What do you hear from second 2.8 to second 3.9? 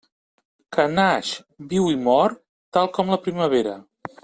com la primavera.